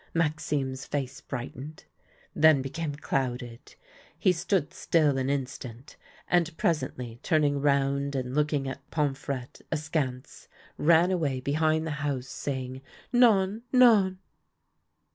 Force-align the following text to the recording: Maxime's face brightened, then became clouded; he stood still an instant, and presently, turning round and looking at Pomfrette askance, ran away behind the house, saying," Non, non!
Maxime's 0.15 0.83
face 0.87 1.21
brightened, 1.21 1.83
then 2.35 2.63
became 2.63 2.95
clouded; 2.95 3.75
he 4.17 4.31
stood 4.31 4.73
still 4.73 5.19
an 5.19 5.29
instant, 5.29 5.95
and 6.27 6.57
presently, 6.57 7.19
turning 7.21 7.61
round 7.61 8.15
and 8.15 8.33
looking 8.33 8.67
at 8.67 8.81
Pomfrette 8.89 9.61
askance, 9.71 10.47
ran 10.79 11.11
away 11.11 11.39
behind 11.39 11.85
the 11.85 11.91
house, 12.01 12.25
saying," 12.29 12.81
Non, 13.13 13.61
non! 13.71 14.17